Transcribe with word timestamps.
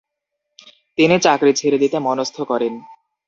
তিনি 0.97 1.15
চাকরি 1.19 1.51
ছেড়ে 1.53 1.77
দিতে 1.77 1.97
মনস্থ 1.99 2.37
করেন। 2.41 2.73